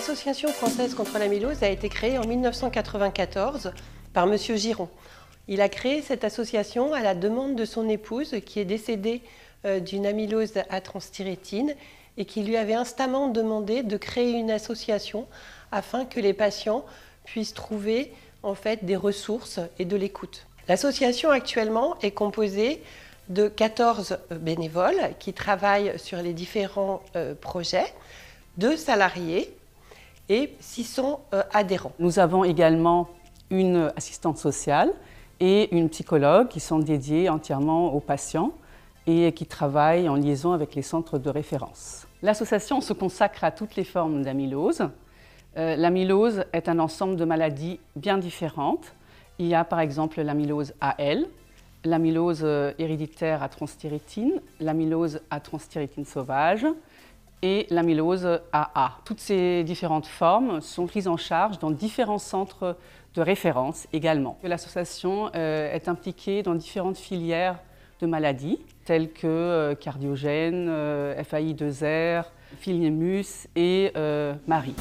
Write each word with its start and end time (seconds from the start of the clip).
L'Association 0.00 0.48
française 0.48 0.94
contre 0.94 1.18
l'amylose 1.18 1.62
a 1.62 1.68
été 1.68 1.90
créée 1.90 2.16
en 2.16 2.24
1994 2.24 3.74
par 4.14 4.26
M. 4.32 4.38
Giron. 4.56 4.88
Il 5.46 5.60
a 5.60 5.68
créé 5.68 6.00
cette 6.00 6.24
association 6.24 6.94
à 6.94 7.02
la 7.02 7.14
demande 7.14 7.54
de 7.54 7.66
son 7.66 7.86
épouse 7.86 8.36
qui 8.46 8.60
est 8.60 8.64
décédée 8.64 9.20
euh, 9.66 9.78
d'une 9.78 10.06
amylose 10.06 10.54
à 10.70 10.80
transthyrétine 10.80 11.74
et 12.16 12.24
qui 12.24 12.42
lui 12.42 12.56
avait 12.56 12.72
instamment 12.72 13.28
demandé 13.28 13.82
de 13.82 13.98
créer 13.98 14.30
une 14.30 14.50
association 14.50 15.26
afin 15.70 16.06
que 16.06 16.18
les 16.18 16.32
patients 16.32 16.86
puissent 17.26 17.52
trouver 17.52 18.10
en 18.42 18.54
fait 18.54 18.86
des 18.86 18.96
ressources 18.96 19.60
et 19.78 19.84
de 19.84 19.96
l'écoute. 19.96 20.46
L'association 20.66 21.28
actuellement 21.28 21.98
est 22.00 22.12
composée 22.12 22.82
de 23.28 23.48
14 23.48 24.16
bénévoles 24.30 25.10
qui 25.18 25.34
travaillent 25.34 25.98
sur 25.98 26.22
les 26.22 26.32
différents 26.32 27.02
euh, 27.16 27.34
projets, 27.34 27.92
deux 28.56 28.78
salariés 28.78 29.54
et 30.30 30.56
600 30.60 31.26
euh, 31.34 31.42
adhérents. 31.52 31.92
Nous 31.98 32.18
avons 32.18 32.44
également 32.44 33.08
une 33.50 33.92
assistante 33.96 34.38
sociale 34.38 34.90
et 35.40 35.74
une 35.76 35.90
psychologue 35.90 36.48
qui 36.48 36.60
sont 36.60 36.78
dédiées 36.78 37.28
entièrement 37.28 37.92
aux 37.92 38.00
patients 38.00 38.52
et 39.06 39.32
qui 39.32 39.44
travaillent 39.44 40.08
en 40.08 40.14
liaison 40.14 40.52
avec 40.52 40.74
les 40.74 40.82
centres 40.82 41.18
de 41.18 41.28
référence. 41.28 42.06
L'association 42.22 42.80
se 42.80 42.92
consacre 42.92 43.42
à 43.42 43.50
toutes 43.50 43.74
les 43.74 43.84
formes 43.84 44.22
d'amylose. 44.22 44.88
Euh, 45.56 45.74
l'amylose 45.74 46.44
est 46.52 46.68
un 46.68 46.78
ensemble 46.78 47.16
de 47.16 47.24
maladies 47.24 47.80
bien 47.96 48.16
différentes. 48.16 48.92
Il 49.40 49.46
y 49.46 49.54
a 49.54 49.64
par 49.64 49.80
exemple 49.80 50.20
l'amylose 50.20 50.74
AL, 50.80 51.26
l'amylose 51.84 52.42
euh, 52.44 52.72
héréditaire 52.78 53.42
à 53.42 53.48
transthyrétine, 53.48 54.40
l'amylose 54.60 55.22
à 55.30 55.40
transthyrétine 55.40 56.04
sauvage 56.04 56.66
et 57.42 57.66
l'amylose 57.70 58.40
AA. 58.52 58.98
Toutes 59.04 59.20
ces 59.20 59.64
différentes 59.64 60.06
formes 60.06 60.60
sont 60.60 60.86
prises 60.86 61.08
en 61.08 61.16
charge 61.16 61.58
dans 61.58 61.70
différents 61.70 62.18
centres 62.18 62.76
de 63.14 63.22
référence 63.22 63.86
également. 63.92 64.38
L'association 64.42 65.30
euh, 65.34 65.72
est 65.72 65.88
impliquée 65.88 66.42
dans 66.42 66.54
différentes 66.54 66.98
filières 66.98 67.58
de 68.00 68.06
maladies 68.06 68.58
telles 68.84 69.12
que 69.12 69.26
euh, 69.26 69.74
cardiogène, 69.74 70.68
FAI2R, 70.68 72.24
Philiemus 72.58 73.48
et 73.56 73.92
Marie. 74.46 74.74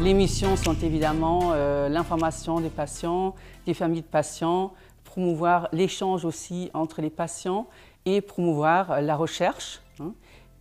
Les 0.00 0.14
missions 0.14 0.54
sont 0.54 0.76
évidemment 0.76 1.50
euh, 1.54 1.88
l'information 1.88 2.60
des 2.60 2.68
patients, 2.68 3.34
des 3.66 3.74
familles 3.74 4.02
de 4.02 4.06
patients, 4.06 4.72
promouvoir 5.02 5.68
l'échange 5.72 6.24
aussi 6.24 6.70
entre 6.72 7.02
les 7.02 7.10
patients 7.10 7.66
et 8.04 8.20
promouvoir 8.20 9.00
la 9.00 9.16
recherche 9.16 9.80
hein, 10.00 10.12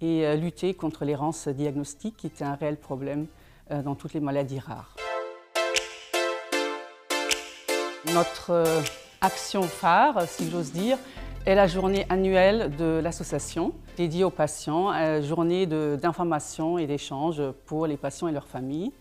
et 0.01 0.25
euh, 0.25 0.35
lutter 0.35 0.73
contre 0.73 1.05
l'errance 1.05 1.47
diagnostique 1.47 2.17
qui 2.17 2.27
est 2.27 2.41
un 2.41 2.55
réel 2.55 2.77
problème 2.77 3.27
euh, 3.71 3.81
dans 3.81 3.95
toutes 3.95 4.13
les 4.13 4.19
maladies 4.19 4.59
rares. 4.59 4.95
Notre 8.13 8.65
action 9.21 9.63
phare, 9.63 10.27
si 10.27 10.49
j'ose 10.49 10.71
dire, 10.71 10.97
est 11.45 11.55
la 11.55 11.67
journée 11.67 12.05
annuelle 12.09 12.75
de 12.77 12.99
l'association 13.03 13.73
dédiée 13.97 14.23
aux 14.23 14.29
patients, 14.29 15.21
journée 15.21 15.65
d'information 15.65 16.77
et 16.77 16.87
d'échange 16.87 17.41
pour 17.65 17.85
les 17.85 17.97
patients 17.97 18.29
et 18.29 18.31
leurs 18.31 18.47
familles. 18.47 18.93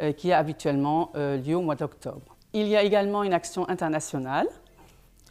Euh, 0.00 0.12
qui 0.12 0.32
a 0.32 0.38
habituellement 0.38 1.10
euh, 1.14 1.36
lieu 1.36 1.56
au 1.56 1.60
mois 1.60 1.74
d'octobre. 1.74 2.36
Il 2.54 2.68
y 2.68 2.76
a 2.76 2.82
également 2.82 3.22
une 3.22 3.34
action 3.34 3.68
internationale. 3.68 4.46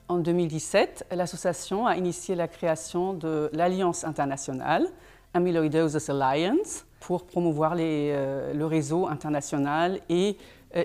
En 0.10 0.18
2017, 0.18 1.06
l'association 1.12 1.86
a 1.86 1.96
initié 1.96 2.34
la 2.34 2.48
création 2.48 3.14
de 3.14 3.52
l'Alliance 3.54 4.04
internationale, 4.04 4.88
Amyloidosis 5.36 6.10
Alliance, 6.10 6.86
pour 7.00 7.28
promouvoir 7.28 7.76
euh, 7.78 8.52
le 8.52 8.66
réseau 8.66 9.08
international 9.08 10.00
et 10.10 10.36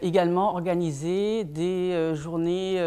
également 0.03 0.55
organiser 0.55 1.45
des 1.45 2.13
journées 2.15 2.83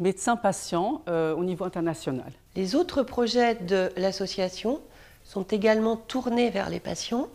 médecins-patients 0.00 1.02
au 1.06 1.44
niveau 1.44 1.64
international. 1.64 2.32
Les 2.56 2.74
autres 2.74 3.04
projets 3.04 3.54
de 3.54 3.88
l'association 3.96 4.80
sont 5.22 5.44
également 5.44 5.96
tournés 5.96 6.50
vers 6.50 6.70
les 6.70 6.80
patients 6.80 7.28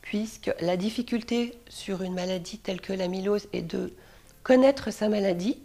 puisque 0.00 0.50
la 0.60 0.76
difficulté 0.76 1.58
sur 1.68 2.02
une 2.02 2.14
maladie 2.14 2.58
telle 2.58 2.80
que 2.80 2.92
l'amylose 2.92 3.48
est 3.52 3.60
de 3.60 3.92
connaître 4.42 4.90
sa 4.90 5.08
maladie, 5.08 5.58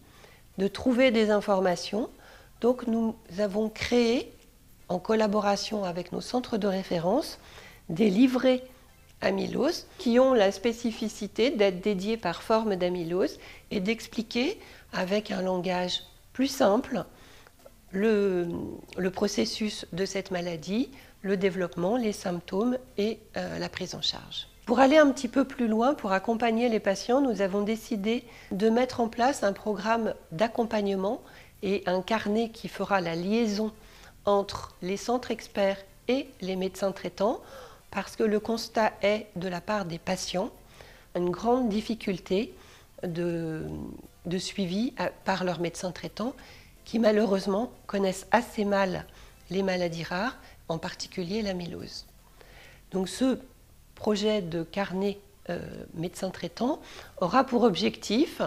de 0.57 0.67
trouver 0.67 1.11
des 1.11 1.29
informations. 1.29 2.09
Donc 2.61 2.88
nous 2.88 3.16
avons 3.39 3.69
créé, 3.69 4.31
en 4.88 4.99
collaboration 4.99 5.83
avec 5.83 6.11
nos 6.11 6.22
centres 6.22 6.57
de 6.57 6.67
référence, 6.67 7.39
des 7.89 8.09
livrets 8.09 8.63
amylose 9.22 9.88
qui 9.97 10.19
ont 10.19 10.33
la 10.33 10.51
spécificité 10.51 11.51
d'être 11.51 11.81
dédiés 11.81 12.17
par 12.17 12.44
forme 12.44 12.75
d'amylose 12.75 13.39
et 13.71 13.79
d'expliquer 13.79 14.59
avec 14.94 15.31
un 15.31 15.41
langage 15.41 16.03
plus 16.33 16.47
simple 16.47 17.03
le, 17.91 18.47
processus 19.13 19.85
de 19.91 20.05
cette 20.05 20.31
maladie, 20.31 20.89
le 21.21 21.38
développement, 21.38 21.97
les 21.97 22.13
symptômes 22.13 22.77
et 22.97 23.19
euh, 23.38 23.59
la 23.59 23.69
prise 23.69 23.95
en 23.95 24.01
charge. 24.01 24.47
Pour 24.66 24.79
aller 24.79 24.97
un 24.97 25.11
petit 25.11 25.27
peu 25.27 25.44
plus 25.44 25.67
loin, 25.67 25.94
pour 25.94 26.11
accompagner 26.13 26.69
les 26.69 26.79
patients, 26.79 27.19
nous 27.19 27.41
avons 27.41 27.61
décidé 27.61 28.23
de 28.51 28.69
mettre 28.69 29.01
en 29.01 29.09
place 29.09 29.44
un 29.44 29.53
programme 29.53 30.13
d'accompagnement 30.31 31.21
et 31.63 31.83
un 31.85 32.01
carnet 32.01 32.49
qui 32.49 32.67
fera 32.67 33.01
la 33.01 33.16
liaison 33.16 33.72
entre 34.25 34.75
les 34.81 34.97
centres 34.97 35.31
experts 35.31 35.83
et 36.07 36.27
les 36.41 36.55
médecins 36.55 36.91
traitants, 36.91 37.41
parce 37.91 38.16
que 38.16 38.23
le 38.23 38.39
constat 38.39 38.94
est 39.01 39.27
de 39.35 39.47
la 39.47 39.61
part 39.61 39.85
des 39.85 40.00
patients 40.00 40.51
une 41.16 41.29
grande 41.29 41.69
difficulté 41.69 42.53
de, 43.03 43.67
suivi 44.38 44.94
par 45.25 45.44
leurs 45.44 45.59
médecins 45.59 45.91
traitants 45.91 46.33
qui 46.85 47.00
malheureusement 47.00 47.71
connaissent 47.88 48.27
assez 48.31 48.66
mal 48.66 49.05
les 49.50 49.63
maladies 49.63 50.03
rares 50.03 50.38
en 50.67 50.77
particulier 50.77 51.41
l'amylose. 51.41 52.05
Donc 52.91 53.09
ce 53.09 53.39
projet 53.95 54.41
de 54.41 54.63
carnet 54.63 55.19
euh, 55.50 55.59
médecin 55.94 56.29
traitant 56.29 56.81
aura 57.19 57.44
pour 57.44 57.63
objectif 57.63 58.41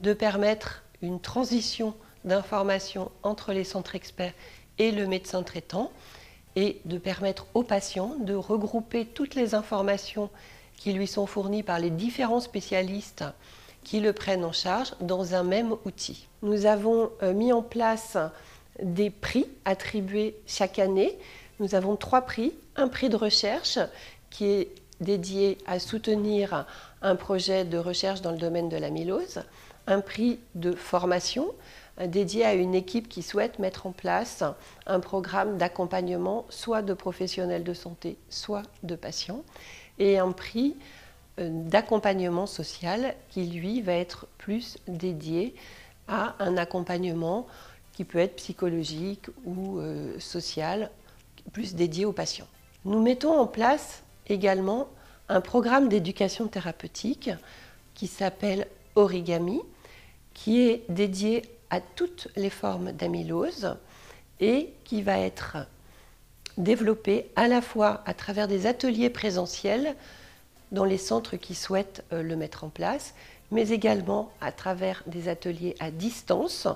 de 0.00 0.12
permettre 0.12 0.84
une 1.02 1.20
transition 1.20 1.94
d'informations 2.26 3.10
entre 3.22 3.52
les 3.52 3.64
centres 3.64 3.94
experts 3.94 4.34
et 4.78 4.90
le 4.90 5.06
médecin 5.06 5.42
traitant 5.42 5.90
et 6.54 6.80
de 6.84 6.98
permettre 6.98 7.46
aux 7.54 7.62
patients 7.62 8.16
de 8.20 8.34
regrouper 8.34 9.06
toutes 9.06 9.34
les 9.34 9.54
informations 9.54 10.30
qui 10.76 10.92
lui 10.92 11.06
sont 11.06 11.26
fournies 11.26 11.62
par 11.62 11.78
les 11.78 11.90
différents 11.90 12.40
spécialistes 12.40 13.24
qui 13.84 14.00
le 14.00 14.12
prennent 14.12 14.44
en 14.44 14.52
charge 14.52 14.92
dans 15.00 15.34
un 15.34 15.42
même 15.42 15.74
outil. 15.84 16.26
Nous 16.42 16.66
avons 16.66 17.10
euh, 17.22 17.32
mis 17.32 17.52
en 17.52 17.62
place 17.62 18.18
des 18.82 19.10
prix 19.10 19.46
attribués 19.64 20.36
chaque 20.46 20.78
année 20.78 21.16
nous 21.58 21.74
avons 21.74 21.96
trois 21.96 22.22
prix. 22.22 22.52
Un 22.76 22.88
prix 22.88 23.08
de 23.08 23.16
recherche 23.16 23.78
qui 24.30 24.46
est 24.46 24.68
dédié 25.00 25.58
à 25.66 25.78
soutenir 25.78 26.66
un 27.02 27.16
projet 27.16 27.64
de 27.64 27.78
recherche 27.78 28.20
dans 28.20 28.32
le 28.32 28.38
domaine 28.38 28.68
de 28.68 28.76
l'amylose. 28.76 29.42
Un 29.86 30.00
prix 30.00 30.38
de 30.54 30.72
formation 30.72 31.46
dédié 32.04 32.44
à 32.44 32.54
une 32.54 32.74
équipe 32.74 33.08
qui 33.08 33.22
souhaite 33.22 33.58
mettre 33.58 33.86
en 33.86 33.92
place 33.92 34.44
un 34.86 35.00
programme 35.00 35.56
d'accompagnement 35.56 36.44
soit 36.50 36.82
de 36.82 36.92
professionnels 36.92 37.64
de 37.64 37.74
santé, 37.74 38.18
soit 38.28 38.62
de 38.82 38.96
patients. 38.96 39.42
Et 39.98 40.18
un 40.18 40.32
prix 40.32 40.76
euh, 41.38 41.48
d'accompagnement 41.50 42.46
social 42.46 43.14
qui, 43.30 43.46
lui, 43.46 43.80
va 43.80 43.94
être 43.94 44.26
plus 44.36 44.76
dédié 44.88 45.54
à 46.08 46.34
un 46.38 46.56
accompagnement 46.56 47.46
qui 47.92 48.04
peut 48.04 48.18
être 48.18 48.36
psychologique 48.36 49.26
ou 49.44 49.78
euh, 49.78 50.18
social 50.20 50.90
plus 51.52 51.74
dédié 51.74 52.04
aux 52.04 52.12
patients. 52.12 52.46
Nous 52.84 53.00
mettons 53.00 53.38
en 53.38 53.46
place 53.46 54.02
également 54.28 54.88
un 55.28 55.40
programme 55.40 55.88
d'éducation 55.88 56.46
thérapeutique 56.46 57.30
qui 57.94 58.06
s'appelle 58.06 58.68
Origami, 58.94 59.60
qui 60.34 60.60
est 60.60 60.84
dédié 60.88 61.42
à 61.70 61.80
toutes 61.80 62.28
les 62.36 62.50
formes 62.50 62.92
d'amylose 62.92 63.76
et 64.40 64.72
qui 64.84 65.02
va 65.02 65.18
être 65.18 65.58
développé 66.56 67.26
à 67.36 67.48
la 67.48 67.60
fois 67.60 68.02
à 68.06 68.14
travers 68.14 68.48
des 68.48 68.66
ateliers 68.66 69.10
présentiels 69.10 69.94
dans 70.72 70.84
les 70.84 70.98
centres 70.98 71.36
qui 71.36 71.54
souhaitent 71.54 72.04
euh, 72.12 72.22
le 72.22 72.36
mettre 72.36 72.64
en 72.64 72.68
place, 72.68 73.14
mais 73.50 73.68
également 73.70 74.30
à 74.40 74.52
travers 74.52 75.02
des 75.06 75.28
ateliers 75.28 75.76
à 75.78 75.90
distance 75.90 76.66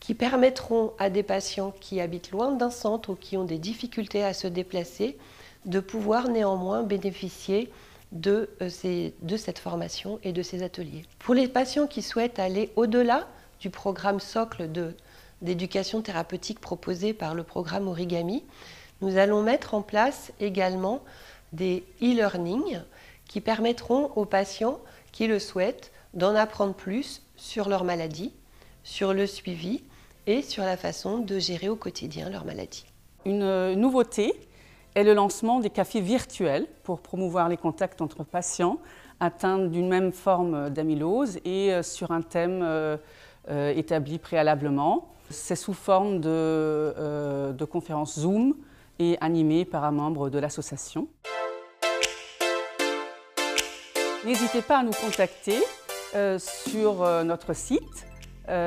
qui 0.00 0.14
permettront 0.14 0.92
à 0.98 1.10
des 1.10 1.22
patients 1.22 1.74
qui 1.80 2.00
habitent 2.00 2.30
loin 2.30 2.52
d'un 2.52 2.70
centre 2.70 3.10
ou 3.10 3.14
qui 3.16 3.36
ont 3.36 3.44
des 3.44 3.58
difficultés 3.58 4.24
à 4.24 4.32
se 4.32 4.46
déplacer 4.46 5.18
de 5.66 5.80
pouvoir 5.80 6.28
néanmoins 6.28 6.82
bénéficier 6.82 7.70
de, 8.12 8.48
euh, 8.62 9.10
de 9.20 9.36
cette 9.36 9.58
formation 9.58 10.18
et 10.22 10.32
de 10.32 10.42
ces 10.42 10.62
ateliers. 10.62 11.04
Pour 11.18 11.34
les 11.34 11.48
patients 11.48 11.86
qui 11.86 12.02
souhaitent 12.02 12.38
aller 12.38 12.70
au-delà 12.76 13.28
du 13.60 13.70
programme 13.70 14.20
socle 14.20 14.68
d'éducation 15.42 16.02
thérapeutique 16.02 16.60
proposé 16.60 17.12
par 17.12 17.34
le 17.34 17.42
programme 17.42 17.88
Origami, 17.88 18.44
nous 19.00 19.16
allons 19.16 19.42
mettre 19.42 19.74
en 19.74 19.82
place 19.82 20.32
également 20.40 21.02
des 21.52 21.84
e-learning 22.02 22.80
qui 23.28 23.40
permettront 23.40 24.10
aux 24.16 24.24
patients 24.24 24.80
qui 25.12 25.26
le 25.26 25.38
souhaitent 25.38 25.92
d'en 26.14 26.34
apprendre 26.34 26.74
plus 26.74 27.22
sur 27.36 27.68
leur 27.68 27.84
maladie, 27.84 28.32
sur 28.82 29.14
le 29.14 29.26
suivi 29.26 29.82
et 30.26 30.42
sur 30.42 30.64
la 30.64 30.76
façon 30.76 31.18
de 31.18 31.38
gérer 31.38 31.68
au 31.68 31.76
quotidien 31.76 32.28
leur 32.30 32.44
maladie. 32.44 32.86
Une 33.24 33.74
nouveauté 33.74 34.32
est 34.94 35.04
le 35.04 35.14
lancement 35.14 35.60
des 35.60 35.70
cafés 35.70 36.00
virtuels 36.00 36.66
pour 36.82 37.00
promouvoir 37.00 37.48
les 37.48 37.56
contacts 37.56 38.00
entre 38.00 38.24
patients 38.24 38.78
atteints 39.20 39.58
d'une 39.58 39.88
même 39.88 40.12
forme 40.12 40.70
d'amylose 40.70 41.38
et 41.44 41.72
euh, 41.72 41.82
sur 41.82 42.10
un 42.10 42.22
thème 42.22 42.62
euh, 43.48 43.82
euh, 43.90 44.18
préalablement. 44.18 45.08
C'est 45.30 45.56
sous 45.56 45.74
forme 45.74 46.20
de, 46.20 47.52
de 47.52 47.64
conférences 47.64 48.18
Zoom 48.18 48.54
et 48.98 49.18
animé 49.20 49.64
par 49.64 49.84
un 49.84 49.90
membre 49.90 50.30
de 50.30 50.38
l'association. 50.38 51.06
N'hésitez 54.24 54.62
pas 54.62 54.78
à 54.78 54.82
nous 54.82 54.92
contacter 54.92 55.58
sur 56.38 57.06
notre 57.24 57.52
site, 57.52 58.06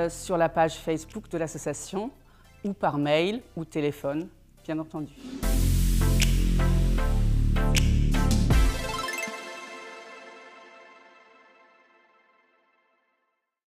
sur 0.10 0.38
la 0.38 0.50
page 0.50 0.76
Facebook 0.76 1.30
de 1.30 1.40
l'association 1.40 2.12
ou 2.64 2.74
par 2.74 3.00
mail 3.00 3.42
ou 3.56 3.66
téléphone, 3.66 4.28
bien 4.64 4.78
entendu. 4.78 5.14